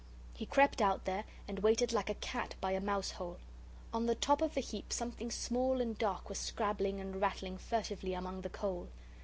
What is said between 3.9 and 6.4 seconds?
On the top of the heap something small and dark was